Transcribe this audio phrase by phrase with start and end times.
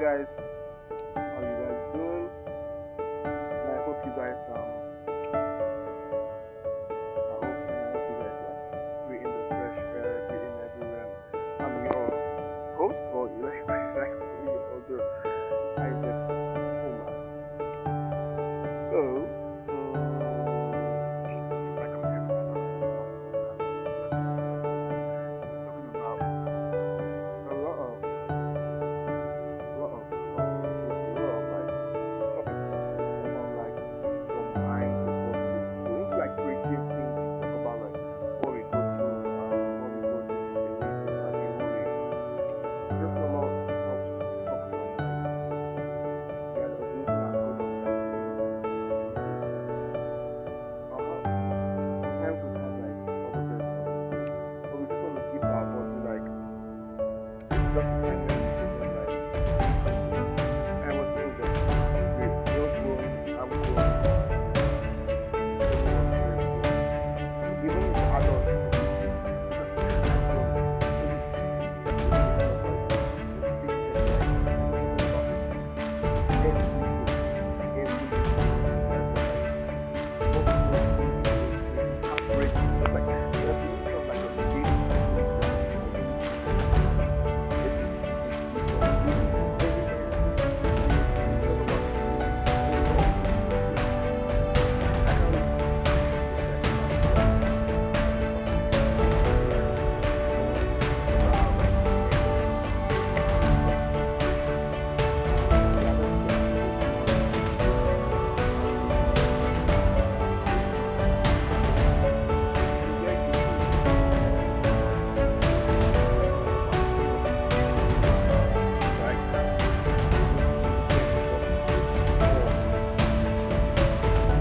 [0.00, 0.28] Guys,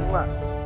[0.08, 0.57] ข้างหลัง